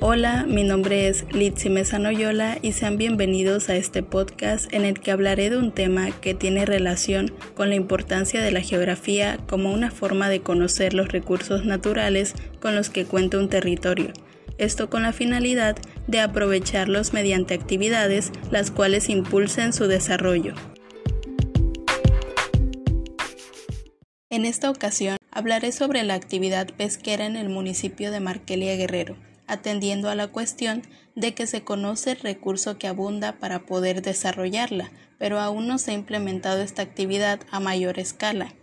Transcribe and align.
Hola, 0.00 0.46
mi 0.46 0.62
nombre 0.62 1.08
es 1.08 1.24
Litsi 1.32 1.70
Mesanoyola 1.70 2.58
y 2.62 2.70
sean 2.70 2.98
bienvenidos 2.98 3.68
a 3.68 3.74
este 3.74 4.04
podcast 4.04 4.72
en 4.72 4.84
el 4.84 5.00
que 5.00 5.10
hablaré 5.10 5.50
de 5.50 5.56
un 5.56 5.72
tema 5.72 6.12
que 6.20 6.34
tiene 6.34 6.64
relación 6.64 7.34
con 7.56 7.68
la 7.68 7.74
importancia 7.74 8.40
de 8.40 8.52
la 8.52 8.60
geografía 8.60 9.38
como 9.48 9.72
una 9.72 9.90
forma 9.90 10.28
de 10.28 10.40
conocer 10.40 10.94
los 10.94 11.08
recursos 11.08 11.64
naturales 11.64 12.34
con 12.60 12.76
los 12.76 12.90
que 12.90 13.06
cuenta 13.06 13.38
un 13.38 13.48
territorio. 13.48 14.12
Esto 14.56 14.88
con 14.88 15.02
la 15.02 15.12
finalidad 15.12 15.76
de 16.06 16.20
aprovecharlos 16.20 17.12
mediante 17.12 17.54
actividades 17.54 18.30
las 18.52 18.70
cuales 18.70 19.08
impulsen 19.08 19.72
su 19.72 19.88
desarrollo. 19.88 20.54
En 24.30 24.44
esta 24.44 24.70
ocasión 24.70 25.16
hablaré 25.32 25.72
sobre 25.72 26.04
la 26.04 26.14
actividad 26.14 26.68
pesquera 26.68 27.26
en 27.26 27.34
el 27.34 27.48
municipio 27.48 28.12
de 28.12 28.20
Marquelia 28.20 28.76
Guerrero 28.76 29.16
atendiendo 29.48 30.08
a 30.08 30.14
la 30.14 30.28
cuestión 30.28 30.82
de 31.16 31.34
que 31.34 31.46
se 31.46 31.64
conoce 31.64 32.12
el 32.12 32.20
recurso 32.20 32.78
que 32.78 32.86
abunda 32.86 33.38
para 33.38 33.66
poder 33.66 34.02
desarrollarla, 34.02 34.92
pero 35.18 35.40
aún 35.40 35.66
no 35.66 35.78
se 35.78 35.90
ha 35.90 35.94
implementado 35.94 36.62
esta 36.62 36.82
actividad 36.82 37.40
a 37.50 37.58
mayor 37.58 37.98
escala. 37.98 38.54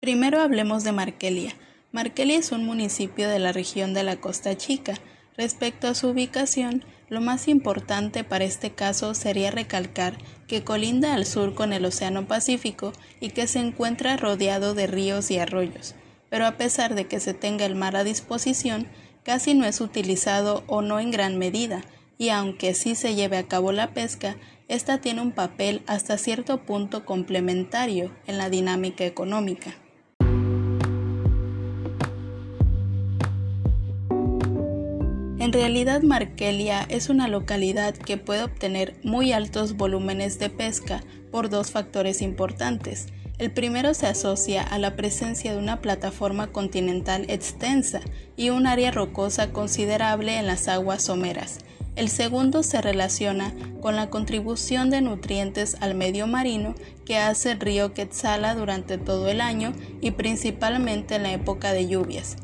Primero 0.00 0.40
hablemos 0.40 0.84
de 0.84 0.92
Markelia. 0.92 1.54
Markelia 1.92 2.38
es 2.38 2.52
un 2.52 2.64
municipio 2.64 3.28
de 3.28 3.38
la 3.38 3.52
región 3.52 3.94
de 3.94 4.02
la 4.02 4.16
Costa 4.16 4.56
Chica. 4.56 4.94
Respecto 5.36 5.88
a 5.88 5.94
su 5.94 6.08
ubicación, 6.08 6.84
lo 7.08 7.20
más 7.20 7.48
importante 7.48 8.24
para 8.24 8.44
este 8.44 8.70
caso 8.70 9.14
sería 9.14 9.50
recalcar 9.50 10.18
que 10.46 10.64
colinda 10.64 11.14
al 11.14 11.26
sur 11.26 11.54
con 11.54 11.72
el 11.72 11.84
Océano 11.84 12.26
Pacífico 12.26 12.92
y 13.20 13.30
que 13.30 13.46
se 13.46 13.60
encuentra 13.60 14.16
rodeado 14.16 14.74
de 14.74 14.86
ríos 14.86 15.30
y 15.30 15.38
arroyos. 15.38 15.94
Pero 16.30 16.46
a 16.46 16.56
pesar 16.56 16.94
de 16.94 17.06
que 17.06 17.20
se 17.20 17.34
tenga 17.34 17.64
el 17.64 17.74
mar 17.74 17.94
a 17.96 18.04
disposición, 18.04 18.88
casi 19.24 19.54
no 19.54 19.64
es 19.64 19.80
utilizado 19.80 20.62
o 20.66 20.82
no 20.82 21.00
en 21.00 21.10
gran 21.10 21.38
medida, 21.38 21.82
y 22.18 22.28
aunque 22.28 22.74
sí 22.74 22.94
se 22.94 23.14
lleve 23.14 23.38
a 23.38 23.48
cabo 23.48 23.72
la 23.72 23.92
pesca, 23.92 24.36
esta 24.68 25.00
tiene 25.00 25.22
un 25.22 25.32
papel 25.32 25.82
hasta 25.86 26.16
cierto 26.16 26.64
punto 26.64 27.04
complementario 27.04 28.12
en 28.26 28.38
la 28.38 28.50
dinámica 28.50 29.04
económica. 29.04 29.74
En 35.38 35.52
realidad 35.52 36.02
Markelia 36.02 36.86
es 36.88 37.10
una 37.10 37.28
localidad 37.28 37.94
que 37.94 38.16
puede 38.16 38.44
obtener 38.44 38.98
muy 39.02 39.32
altos 39.32 39.76
volúmenes 39.76 40.38
de 40.38 40.48
pesca 40.48 41.02
por 41.30 41.50
dos 41.50 41.70
factores 41.70 42.22
importantes. 42.22 43.08
El 43.36 43.50
primero 43.50 43.94
se 43.94 44.06
asocia 44.06 44.62
a 44.62 44.78
la 44.78 44.94
presencia 44.94 45.52
de 45.52 45.58
una 45.58 45.80
plataforma 45.80 46.52
continental 46.52 47.24
extensa 47.28 48.00
y 48.36 48.50
un 48.50 48.66
área 48.68 48.92
rocosa 48.92 49.50
considerable 49.50 50.38
en 50.38 50.46
las 50.46 50.68
aguas 50.68 51.02
someras. 51.02 51.58
El 51.96 52.08
segundo 52.08 52.62
se 52.62 52.80
relaciona 52.80 53.52
con 53.80 53.96
la 53.96 54.08
contribución 54.08 54.88
de 54.90 55.00
nutrientes 55.00 55.76
al 55.80 55.94
medio 55.96 56.28
marino 56.28 56.74
que 57.04 57.18
hace 57.18 57.52
el 57.52 57.60
río 57.60 57.92
Quetzala 57.92 58.54
durante 58.54 58.98
todo 58.98 59.28
el 59.28 59.40
año 59.40 59.72
y 60.00 60.12
principalmente 60.12 61.16
en 61.16 61.24
la 61.24 61.32
época 61.32 61.72
de 61.72 61.88
lluvias. 61.88 62.36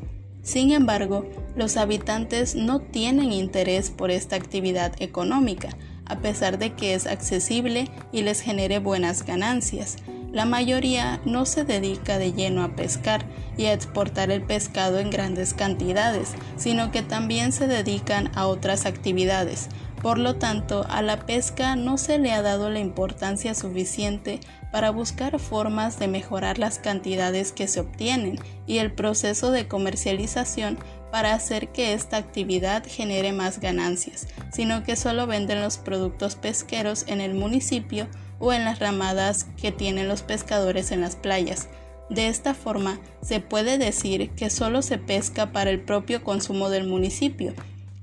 Sin 0.43 0.71
embargo, 0.71 1.25
los 1.55 1.77
habitantes 1.77 2.55
no 2.55 2.79
tienen 2.79 3.31
interés 3.31 3.91
por 3.91 4.11
esta 4.11 4.35
actividad 4.35 4.93
económica, 4.99 5.69
a 6.05 6.19
pesar 6.19 6.57
de 6.57 6.73
que 6.73 6.93
es 6.93 7.05
accesible 7.05 7.89
y 8.11 8.23
les 8.23 8.41
genere 8.41 8.79
buenas 8.79 9.25
ganancias. 9.25 9.97
La 10.31 10.45
mayoría 10.45 11.19
no 11.25 11.45
se 11.45 11.65
dedica 11.65 12.17
de 12.17 12.31
lleno 12.31 12.63
a 12.63 12.75
pescar 12.75 13.25
y 13.57 13.65
a 13.65 13.73
exportar 13.73 14.31
el 14.31 14.41
pescado 14.41 14.99
en 14.99 15.09
grandes 15.09 15.53
cantidades, 15.53 16.29
sino 16.55 16.89
que 16.91 17.01
también 17.01 17.51
se 17.51 17.67
dedican 17.67 18.31
a 18.33 18.47
otras 18.47 18.85
actividades. 18.85 19.67
Por 20.01 20.17
lo 20.17 20.37
tanto, 20.37 20.85
a 20.89 21.01
la 21.01 21.25
pesca 21.25 21.75
no 21.75 21.97
se 21.97 22.17
le 22.17 22.31
ha 22.31 22.41
dado 22.41 22.69
la 22.69 22.79
importancia 22.79 23.53
suficiente 23.53 24.39
para 24.71 24.89
buscar 24.89 25.37
formas 25.37 25.99
de 25.99 26.07
mejorar 26.07 26.57
las 26.57 26.79
cantidades 26.79 27.51
que 27.51 27.67
se 27.67 27.81
obtienen 27.81 28.39
y 28.65 28.77
el 28.77 28.93
proceso 28.93 29.51
de 29.51 29.67
comercialización 29.67 30.79
para 31.11 31.33
hacer 31.33 31.69
que 31.69 31.93
esta 31.93 32.17
actividad 32.17 32.83
genere 32.87 33.33
más 33.33 33.59
ganancias, 33.59 34.27
sino 34.51 34.83
que 34.83 34.95
solo 34.95 35.27
venden 35.27 35.61
los 35.61 35.77
productos 35.77 36.35
pesqueros 36.35 37.03
en 37.07 37.21
el 37.21 37.33
municipio 37.33 38.07
o 38.39 38.53
en 38.53 38.65
las 38.65 38.79
ramadas 38.79 39.45
que 39.61 39.71
tienen 39.71 40.07
los 40.07 40.23
pescadores 40.23 40.91
en 40.91 41.01
las 41.01 41.15
playas. 41.15 41.67
De 42.09 42.27
esta 42.27 42.53
forma, 42.53 42.99
se 43.21 43.39
puede 43.39 43.77
decir 43.77 44.31
que 44.31 44.49
solo 44.49 44.81
se 44.81 44.97
pesca 44.97 45.51
para 45.51 45.69
el 45.69 45.81
propio 45.81 46.23
consumo 46.23 46.69
del 46.69 46.87
municipio 46.87 47.53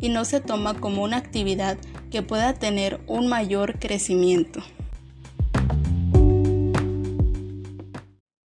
y 0.00 0.08
no 0.10 0.24
se 0.24 0.40
toma 0.40 0.74
como 0.74 1.02
una 1.02 1.16
actividad 1.16 1.76
que 2.10 2.22
pueda 2.22 2.54
tener 2.54 3.00
un 3.06 3.28
mayor 3.28 3.78
crecimiento. 3.78 4.62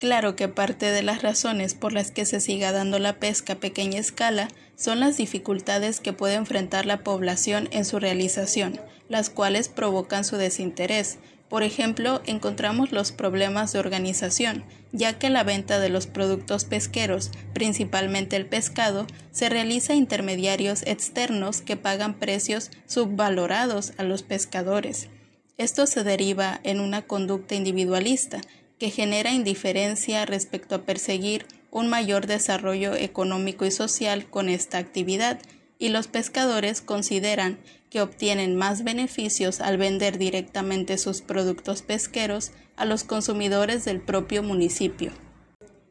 Claro 0.06 0.36
que 0.36 0.48
parte 0.48 0.92
de 0.92 1.02
las 1.02 1.24
razones 1.24 1.74
por 1.74 1.92
las 1.92 2.12
que 2.12 2.26
se 2.26 2.40
siga 2.40 2.72
dando 2.72 3.00
la 3.00 3.14
pesca 3.14 3.54
a 3.54 3.56
pequeña 3.56 4.00
escala 4.00 4.50
son 4.76 5.00
las 5.00 5.18
dificultades 5.18 6.00
que 6.00 6.14
puede 6.14 6.36
enfrentar 6.36 6.86
la 6.86 7.04
población 7.04 7.68
en 7.72 7.86
su 7.86 7.98
realización, 7.98 8.80
las 9.10 9.32
cuales 9.32 9.68
provocan 9.68 10.24
su 10.24 10.38
desinterés, 10.38 11.18
por 11.50 11.64
ejemplo, 11.64 12.22
encontramos 12.28 12.92
los 12.92 13.12
problemas 13.12 13.74
de 13.74 13.80
organización, 13.80 14.64
ya 14.92 15.18
que 15.18 15.32
la 15.32 15.44
venta 15.44 15.80
de 15.80 15.90
los 15.90 16.06
productos 16.06 16.66
pesqueros, 16.66 17.32
principalmente 17.56 18.36
el 18.36 18.46
pescado, 18.46 19.08
se 19.32 19.50
realiza 19.50 19.94
a 19.94 19.96
intermediarios 19.96 20.84
externos 20.86 21.62
que 21.62 21.78
pagan 21.78 22.20
precios 22.20 22.70
subvalorados 22.86 23.94
a 23.98 24.04
los 24.04 24.22
pescadores. 24.22 25.10
Esto 25.58 25.88
se 25.88 26.04
deriva 26.04 26.60
en 26.64 26.80
una 26.80 27.02
conducta 27.02 27.56
individualista 27.56 28.42
que 28.80 28.90
genera 28.90 29.32
indiferencia 29.32 30.26
respecto 30.26 30.76
a 30.76 30.82
perseguir 30.82 31.46
un 31.72 31.88
mayor 31.88 32.28
desarrollo 32.28 32.96
económico 32.96 33.66
y 33.66 33.72
social 33.72 34.30
con 34.30 34.50
esta 34.50 34.78
actividad, 34.78 35.40
y 35.78 35.90
los 35.90 36.08
pescadores 36.08 36.82
consideran 36.82 37.60
que 37.90 38.02
obtienen 38.02 38.56
más 38.56 38.84
beneficios 38.84 39.60
al 39.60 39.78
vender 39.78 40.18
directamente 40.18 40.98
sus 40.98 41.22
productos 41.22 41.82
pesqueros 41.82 42.52
a 42.78 42.86
los 42.86 43.04
consumidores 43.04 43.86
del 43.86 44.02
propio 44.02 44.42
municipio. 44.42 45.12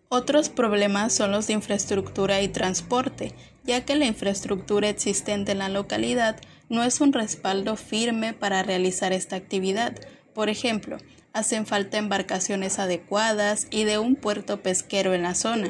Otros 0.09 0.49
problemas 0.49 1.13
son 1.13 1.33
los 1.33 1.47
de 1.47 1.55
infraestructura 1.55 2.41
y 2.41 2.49
transporte, 2.49 3.35
ya 3.65 3.85
que 3.85 3.95
la 3.95 4.07
infraestructura 4.07 4.89
existente 4.89 5.53
en 5.53 5.59
la 5.59 5.69
localidad 5.69 6.37
no 6.69 6.85
es 6.85 7.01
un 7.01 7.13
respaldo 7.13 7.77
firme 7.77 8.33
para 8.33 8.63
realizar 8.63 9.13
esta 9.13 9.37
actividad. 9.37 9.95
Por 10.35 10.49
ejemplo, 10.49 10.99
hacen 11.35 11.67
falta 11.67 11.99
embarcaciones 11.99 12.79
adecuadas 12.79 13.67
y 13.71 13.85
de 13.85 13.99
un 13.99 14.17
puerto 14.17 14.63
pesquero 14.63 15.13
en 15.13 15.23
la 15.25 15.35
zona, 15.35 15.69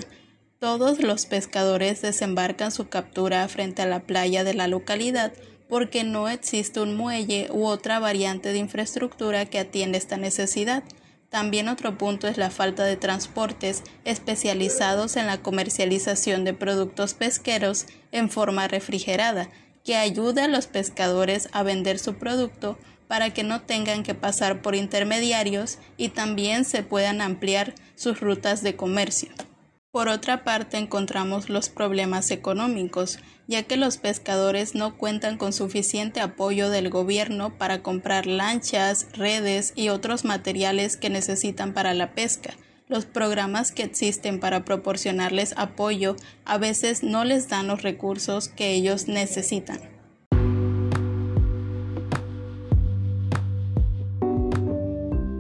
todos 0.65 1.03
los 1.03 1.27
pescadores 1.27 2.01
desembarcan 2.01 2.73
su 2.73 2.89
captura 2.89 3.47
frente 3.49 3.83
a 3.83 3.87
la 3.87 4.01
playa 4.01 4.45
de 4.45 4.55
la 4.55 4.67
localidad 4.67 5.33
porque 5.69 6.05
no 6.05 6.29
existe 6.29 6.81
un 6.81 6.97
muelle 6.97 7.49
u 7.51 7.67
otra 7.67 7.99
variante 7.99 8.51
de 8.51 8.61
infraestructura 8.61 9.45
que 9.45 9.59
atienda 9.59 9.99
esta 9.99 10.17
necesidad. 10.17 10.83
También 11.29 11.69
otro 11.69 11.99
punto 11.99 12.29
es 12.29 12.39
la 12.39 12.49
falta 12.49 12.85
de 12.85 12.97
transportes 12.97 13.83
especializados 14.07 15.17
en 15.17 15.27
la 15.27 15.43
comercialización 15.43 16.45
de 16.45 16.55
productos 16.55 17.13
pesqueros 17.13 17.85
en 18.11 18.31
forma 18.31 18.67
refrigerada, 18.67 19.51
que 19.85 19.97
ayude 19.97 20.41
a 20.41 20.49
los 20.49 20.67
pescadores 20.67 21.51
a 21.53 21.63
vender 21.63 21.99
su 21.99 22.15
producto 22.15 22.79
para 23.09 23.31
que 23.31 23.43
no 23.43 23.63
tengan 23.63 24.03
que 24.03 24.15
pasar 24.15 24.63
por 24.63 24.75
intermediarios 24.75 25.79
y 25.97 26.11
también 26.11 26.65
se 26.65 26.83
puedan 26.83 27.21
ampliar 27.21 27.75
sus 27.95 28.21
rutas 28.21 28.63
de 28.63 28.77
comercio. 28.77 29.31
Por 29.95 30.09
otra 30.09 30.43
parte, 30.43 30.77
encontramos 30.77 31.49
los 31.49 31.69
problemas 31.69 32.33
económicos, 32.33 33.21
ya 33.47 33.63
que 33.63 33.77
los 33.77 33.97
pescadores 33.97 34.75
no 34.75 34.97
cuentan 34.97 35.37
con 35.37 35.53
suficiente 35.53 36.21
apoyo 36.21 36.69
del 36.69 36.91
gobierno 36.91 37.57
para 37.57 37.81
comprar 37.81 38.27
lanchas, 38.27 39.07
redes 39.13 39.73
y 39.77 39.91
otros 39.91 40.25
materiales 40.25 40.97
que 40.97 41.11
necesitan 41.11 41.75
para 41.75 41.95
la 41.95 42.13
pesca. 42.13 42.55
Los 42.89 43.07
programas 43.07 43.71
que 43.71 43.85
existen 43.85 44.41
para 44.41 44.65
proporcionarles 44.65 45.55
apoyo 45.57 46.17
a 46.45 46.59
veces 46.59 47.05
no 47.05 47.25
les 47.25 47.49
dan 47.49 47.69
los 47.69 47.83
recursos 47.83 48.49
que 48.49 48.73
ellos 48.73 49.07
necesitan. 49.07 49.94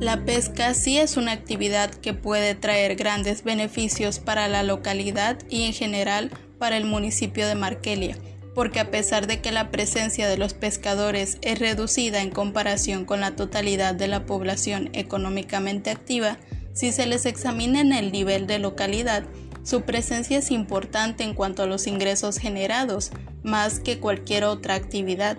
La 0.05 0.27
pesca 0.27 0.75
sí 0.75 0.99
es 0.99 1.17
una 1.17 1.33
actividad 1.33 1.91
que 1.91 2.13
puede 2.13 2.55
traer 2.55 2.95
grandes 2.95 3.43
beneficios 3.43 4.19
para 4.19 4.49
la 4.49 4.63
localidad 4.63 5.39
y 5.49 5.63
en 5.63 5.73
general 5.73 6.31
para 6.59 6.77
el 6.77 6.85
municipio 6.85 7.49
de 7.49 7.55
Markelia, 7.55 8.19
porque 8.55 8.81
a 8.81 8.91
pesar 8.91 9.27
de 9.27 9.41
que 9.41 9.51
la 9.51 9.71
presencia 9.71 10.29
de 10.29 10.37
los 10.37 10.53
pescadores 10.53 11.39
es 11.41 11.59
reducida 11.59 12.21
en 12.21 12.29
comparación 12.29 13.07
con 13.07 13.23
la 13.23 13.35
totalidad 13.35 13.95
de 13.95 14.09
la 14.09 14.27
población 14.27 14.91
económicamente 14.93 15.91
activa, 15.91 16.37
si 16.75 16.93
se 16.93 17.07
les 17.07 17.25
examina 17.25 17.81
en 17.81 17.95
el 17.95 18.13
nivel 18.13 18.47
de 18.47 18.59
localidad, 18.59 19.25
Su 19.63 19.85
presencia 19.85 20.37
es 20.37 20.51
importante 20.51 21.25
en 21.25 21.33
cuanto 21.33 21.63
a 21.63 21.67
los 21.67 21.87
ingresos 21.87 22.37
generados, 22.37 23.11
más 23.43 23.81
que 23.81 23.99
cualquier 23.99 24.45
otra 24.45 24.75
actividad. 24.75 25.39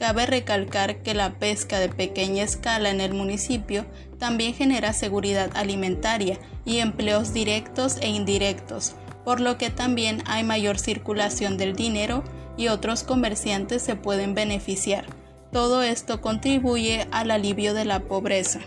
Cabe 0.00 0.24
recalcar 0.24 1.02
que 1.02 1.12
la 1.12 1.38
pesca 1.38 1.78
de 1.78 1.90
pequeña 1.90 2.42
escala 2.42 2.88
en 2.88 3.02
el 3.02 3.12
municipio 3.12 3.84
también 4.18 4.54
genera 4.54 4.94
seguridad 4.94 5.50
alimentaria 5.54 6.38
y 6.64 6.78
empleos 6.78 7.34
directos 7.34 7.98
e 8.00 8.08
indirectos, 8.08 8.94
por 9.26 9.40
lo 9.40 9.58
que 9.58 9.68
también 9.68 10.22
hay 10.24 10.42
mayor 10.42 10.78
circulación 10.78 11.58
del 11.58 11.76
dinero 11.76 12.24
y 12.56 12.68
otros 12.68 13.02
comerciantes 13.02 13.82
se 13.82 13.94
pueden 13.94 14.34
beneficiar. 14.34 15.04
Todo 15.52 15.82
esto 15.82 16.22
contribuye 16.22 17.06
al 17.10 17.30
alivio 17.30 17.74
de 17.74 17.84
la 17.84 18.00
pobreza. 18.00 18.60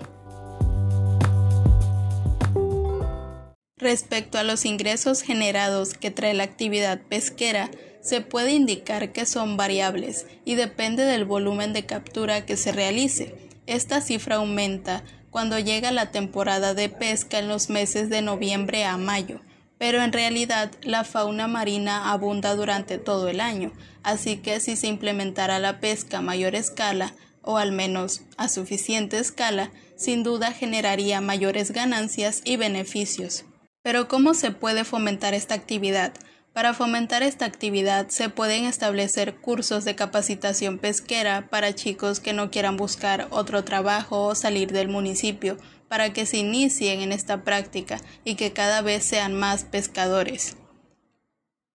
Respecto 3.76 4.38
a 4.38 4.44
los 4.44 4.66
ingresos 4.66 5.24
generados 5.24 5.96
que 5.96 6.12
trae 6.12 6.36
la 6.36 6.44
actividad 6.44 7.02
pesquera, 7.02 7.72
se 8.04 8.22
puede 8.22 8.52
indicar 8.52 9.14
que 9.14 9.26
son 9.26 9.58
variables 9.58 10.28
y 10.46 10.56
depende 10.56 11.06
del 11.06 11.26
volumen 11.26 11.74
de 11.74 11.86
captura 11.86 12.46
que 12.46 12.58
se 12.58 12.72
realice. 12.72 13.34
Esta 13.66 14.02
cifra 14.02 14.36
aumenta 14.36 15.04
cuando 15.32 15.58
llega 15.58 15.92
la 15.92 16.12
temporada 16.12 16.74
de 16.74 16.90
pesca 16.90 17.40
en 17.40 17.48
los 17.48 17.70
meses 17.70 18.10
de 18.10 18.22
noviembre 18.22 18.84
a 18.84 18.98
mayo, 18.98 19.40
pero 19.80 20.04
en 20.04 20.14
realidad 20.14 20.72
la 20.84 21.06
fauna 21.06 21.48
marina 21.48 22.12
abunda 22.12 22.56
durante 22.56 22.98
todo 22.98 23.30
el 23.30 23.40
año, 23.40 23.72
así 24.04 24.38
que 24.38 24.60
si 24.60 24.76
se 24.76 24.88
implementara 24.88 25.58
la 25.60 25.80
pesca 25.80 26.20
a 26.20 26.22
mayor 26.22 26.56
escala, 26.56 27.14
o 27.42 27.58
al 27.58 27.72
menos 27.72 28.22
a 28.38 28.48
suficiente 28.48 29.18
escala, 29.18 29.72
sin 29.96 30.24
duda 30.24 30.52
generaría 30.52 31.22
mayores 31.22 31.72
ganancias 31.72 32.42
y 32.44 32.58
beneficios. 32.58 33.46
Pero 33.82 34.08
¿cómo 34.08 34.34
se 34.34 34.52
puede 34.52 34.84
fomentar 34.84 35.34
esta 35.34 35.56
actividad? 35.56 36.14
Para 36.54 36.76
fomentar 36.76 37.24
esta 37.24 37.46
actividad 37.46 38.10
se 38.10 38.30
pueden 38.30 38.66
establecer 38.66 39.36
cursos 39.38 39.86
de 39.86 39.96
capacitación 39.96 40.78
pesquera 40.78 41.48
para 41.50 41.74
chicos 41.74 42.20
que 42.20 42.34
no 42.34 42.52
quieran 42.52 42.78
buscar 42.78 43.28
otro 43.32 43.64
trabajo 43.64 44.28
o 44.28 44.36
salir 44.36 44.72
del 44.72 44.88
municipio 44.88 45.58
para 45.88 46.14
que 46.14 46.28
se 46.28 46.38
inicien 46.38 47.02
en 47.02 47.12
esta 47.12 47.44
práctica 47.44 48.00
y 48.24 48.36
que 48.36 48.54
cada 48.54 48.84
vez 48.84 49.04
sean 49.04 49.34
más 49.34 49.64
pescadores. 49.64 50.56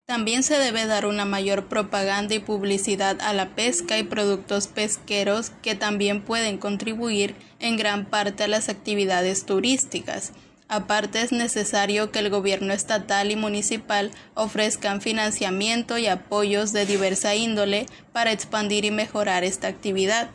También 0.05 0.43
se 0.43 0.59
debe 0.59 0.85
dar 0.85 1.05
una 1.05 1.25
mayor 1.25 1.67
propaganda 1.67 2.35
y 2.35 2.39
publicidad 2.39 3.19
a 3.21 3.33
la 3.33 3.55
pesca 3.55 3.97
y 3.97 4.03
productos 4.03 4.67
pesqueros 4.67 5.51
que 5.63 5.73
también 5.73 6.21
pueden 6.21 6.57
contribuir 6.57 7.35
en 7.59 7.77
gran 7.77 8.05
parte 8.05 8.43
a 8.43 8.47
las 8.49 8.67
actividades 8.69 9.45
turísticas. 9.45 10.33
Aparte 10.67 11.21
es 11.21 11.31
necesario 11.31 12.11
que 12.11 12.19
el 12.19 12.31
gobierno 12.31 12.73
estatal 12.73 13.29
y 13.29 13.35
municipal 13.35 14.11
ofrezcan 14.33 14.99
financiamiento 14.99 15.99
y 15.99 16.07
apoyos 16.07 16.73
de 16.73 16.87
diversa 16.87 17.35
índole 17.35 17.85
para 18.13 18.31
expandir 18.31 18.83
y 18.83 18.91
mejorar 18.91 19.43
esta 19.43 19.67
actividad. 19.67 20.29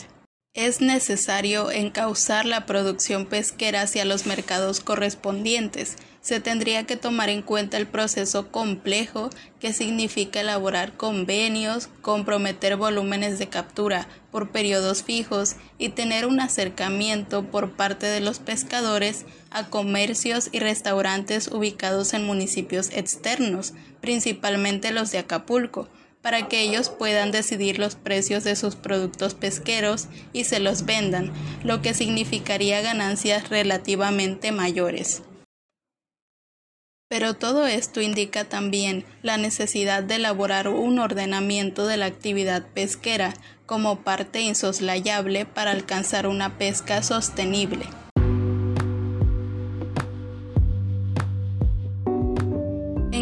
Es 0.55 0.81
necesario 0.81 1.71
encauzar 1.71 2.45
la 2.45 2.67
producción 2.67 3.27
pesquera 3.27 3.83
hacia 3.83 4.05
los 4.05 4.27
mercados 4.27 4.81
correspondientes. 4.81 5.95
Se 6.23 6.41
tendría 6.41 6.87
que 6.87 6.97
tomar 6.97 7.29
en 7.29 7.43
cuenta 7.43 7.77
el 7.77 7.87
proceso 7.87 8.51
complejo 8.51 9.31
que 9.61 9.73
significa 9.73 10.41
elaborar 10.41 10.97
convenios, 10.97 11.89
comprometer 12.03 12.75
volúmenes 12.75 13.39
de 13.39 13.49
captura 13.49 14.09
por 14.33 14.51
periodos 14.51 15.05
fijos 15.05 15.55
y 15.79 15.91
tener 15.91 16.27
un 16.27 16.41
acercamiento 16.41 17.45
por 17.45 17.77
parte 17.77 18.07
de 18.07 18.19
los 18.19 18.41
pescadores 18.41 19.27
a 19.53 19.69
comercios 19.69 20.49
y 20.51 20.59
restaurantes 20.59 21.47
ubicados 21.47 22.13
en 22.13 22.27
municipios 22.27 22.91
externos, 22.91 23.73
principalmente 24.01 24.91
los 24.91 25.13
de 25.13 25.19
Acapulco, 25.19 25.89
para 26.23 26.49
que 26.49 26.61
ellos 26.61 26.91
puedan 26.91 27.31
decidir 27.31 27.79
los 27.79 27.95
precios 27.95 28.45
de 28.45 28.57
sus 28.57 28.77
productos 28.77 29.35
pesqueros 29.35 30.09
y 30.33 30.45
se 30.45 30.61
los 30.61 30.85
vendan, 30.85 31.33
lo 31.65 31.83
que 31.83 31.95
significaría 31.95 32.83
ganancias 32.83 33.49
relativamente 33.49 34.53
mayores. 34.53 35.23
Pero 37.09 37.35
todo 37.35 37.67
esto 37.67 38.01
indica 38.01 38.45
también 38.45 39.05
la 39.23 39.37
necesidad 39.37 40.05
de 40.05 40.15
elaborar 40.17 40.69
un 40.69 41.01
ordenamiento 41.01 41.87
de 41.89 41.97
la 41.97 42.07
actividad 42.07 42.65
pesquera 42.73 43.35
como 43.67 44.03
parte 44.03 44.41
insoslayable 44.41 45.45
para 45.45 45.73
alcanzar 45.73 46.29
una 46.29 46.57
pesca 46.57 47.03
sostenible. 47.03 47.87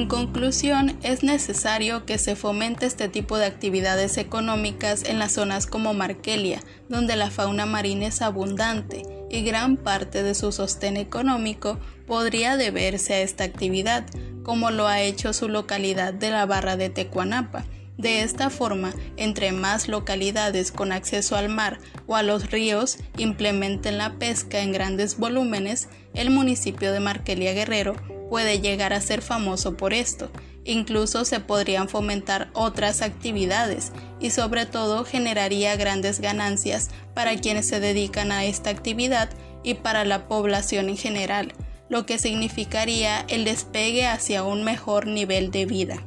En 0.09 0.25
conclusión, 0.25 0.97
es 1.03 1.23
necesario 1.23 2.07
que 2.07 2.17
se 2.17 2.35
fomente 2.35 2.87
este 2.87 3.11
tipo 3.11 3.37
de 3.37 3.45
actividades 3.45 4.17
económicas 4.17 5.05
en 5.05 5.19
las 5.19 5.33
zonas 5.33 5.67
como 5.67 5.93
Markelia, 5.93 6.63
donde 6.89 7.15
la 7.15 7.31
fauna 7.31 7.67
marina 7.67 8.07
es 8.07 8.23
abundante 8.23 9.03
y 9.29 9.43
gran 9.43 9.77
parte 9.77 10.23
de 10.23 10.35
su 10.35 10.51
sostén 10.51 10.97
económico 10.97 11.79
podría 12.07 12.57
deberse 12.57 13.13
a 13.13 13.21
esta 13.21 13.45
actividad, 13.45 14.07
como 14.45 14.71
lo 14.71 14.89
ha 14.89 15.03
hecho 15.03 15.35
su 15.35 15.47
localidad 15.51 16.15
de 16.15 16.31
la 16.31 16.47
Barra 16.47 16.79
de 16.79 16.89
Tecuanapa. 16.89 17.67
De 17.99 18.23
esta 18.23 18.49
forma, 18.49 18.95
entre 19.19 19.53
más 19.53 19.89
localidades 19.89 20.73
con 20.73 20.91
acceso 20.91 21.37
al 21.37 21.51
mar 21.51 21.81
o 22.07 22.17
a 22.17 22.23
los 22.23 22.51
ríos 22.51 22.97
implementen 23.19 23.99
la 23.99 24.15
pesca 24.15 24.61
en 24.61 24.73
grandes 24.73 25.19
volúmenes, 25.19 25.91
el 26.15 26.31
municipio 26.31 26.93
de 26.93 27.01
Marquelia 27.01 27.53
Guerrero 27.53 28.18
puede 28.29 28.61
llegar 28.61 28.93
a 28.93 29.01
ser 29.01 29.23
famoso 29.23 29.77
por 29.77 29.93
esto. 29.93 30.31
Incluso 30.65 31.25
se 31.25 31.41
podrían 31.41 31.89
fomentar 31.89 32.51
otras 32.53 33.01
actividades 33.01 33.93
y 34.21 34.31
sobre 34.31 34.67
todo 34.67 35.05
generaría 35.05 35.77
grandes 35.77 36.21
ganancias 36.21 36.91
para 37.15 37.37
quienes 37.37 37.67
se 37.67 37.81
dedican 37.81 38.33
a 38.33 38.45
esta 38.45 38.71
actividad 38.71 39.31
y 39.63 39.75
para 39.75 40.05
la 40.05 40.29
población 40.29 40.89
en 40.89 40.97
general, 40.97 41.55
lo 41.89 42.05
que 42.07 42.19
significaría 42.19 43.25
el 43.29 43.45
despegue 43.45 44.07
hacia 44.07 44.45
un 44.45 44.63
mejor 44.63 45.07
nivel 45.07 45.51
de 45.51 45.67
vida. 45.67 46.03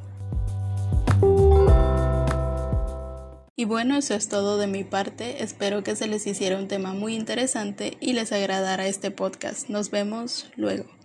Y 3.56 3.66
bueno, 3.66 3.98
eso 3.98 4.16
es 4.16 4.28
todo 4.28 4.58
de 4.58 4.66
mi 4.66 4.84
parte. 4.84 5.44
Espero 5.44 5.84
que 5.84 5.96
se 5.96 6.08
les 6.08 6.26
hiciera 6.26 6.58
un 6.58 6.68
tema 6.68 6.94
muy 6.94 7.16
interesante 7.16 7.96
y 8.00 8.14
les 8.14 8.32
agradara 8.32 8.88
este 8.88 9.12
podcast. 9.12 9.70
Nos 9.70 9.92
vemos 9.92 10.50
luego. 10.56 11.01